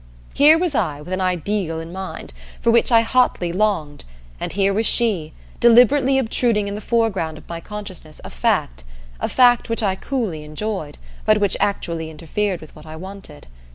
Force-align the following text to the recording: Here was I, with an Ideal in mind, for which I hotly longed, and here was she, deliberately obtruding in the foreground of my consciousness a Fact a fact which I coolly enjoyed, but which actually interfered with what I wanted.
Here 0.33 0.57
was 0.57 0.73
I, 0.73 0.99
with 0.99 1.13
an 1.13 1.21
Ideal 1.21 1.79
in 1.79 1.91
mind, 1.93 2.33
for 2.59 2.71
which 2.71 2.91
I 2.91 3.01
hotly 3.01 3.53
longed, 3.53 4.03
and 4.39 4.51
here 4.51 4.73
was 4.73 4.87
she, 4.87 5.31
deliberately 5.59 6.17
obtruding 6.17 6.67
in 6.67 6.73
the 6.73 6.81
foreground 6.81 7.37
of 7.37 7.47
my 7.47 7.59
consciousness 7.59 8.19
a 8.25 8.31
Fact 8.31 8.83
a 9.19 9.29
fact 9.29 9.69
which 9.69 9.83
I 9.83 9.93
coolly 9.93 10.43
enjoyed, 10.43 10.97
but 11.23 11.37
which 11.37 11.55
actually 11.59 12.09
interfered 12.09 12.61
with 12.61 12.75
what 12.75 12.87
I 12.87 12.95
wanted. 12.95 13.45